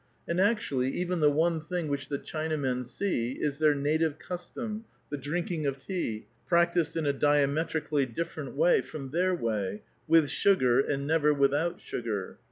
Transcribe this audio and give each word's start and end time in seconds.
And 0.27 0.41
actually, 0.41 0.89
even 0.93 1.19
the 1.19 1.29
one 1.29 1.61
thing 1.61 1.87
which 1.87 2.09
the 2.09 2.17
Chinamen 2.17 2.87
see, 2.87 3.33
is 3.33 3.59
their 3.59 3.75
native 3.75 4.17
custom, 4.17 4.83
the 5.11 5.17
drinking 5.19 5.67
of 5.67 5.77
tea, 5.77 6.25
practised 6.47 6.97
in 6.97 7.05
a 7.05 7.13
diametrically 7.13 8.07
different 8.07 8.55
way 8.55 8.81
from 8.81 9.11
their 9.11 9.35
way,— 9.35 9.83
with 10.07 10.27
sugar, 10.31 10.79
and 10.79 11.05
never 11.05 11.35
without 11.35 11.79
sugar. 11.79 12.39